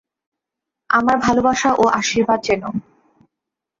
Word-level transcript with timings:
আমার 0.89 1.17
ভালবাসা 1.17 1.69
ও 1.73 1.83
আশীর্বাদ 1.99 2.39
জেনো। 2.43 2.69